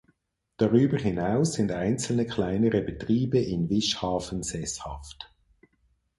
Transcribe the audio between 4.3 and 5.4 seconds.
sesshaft.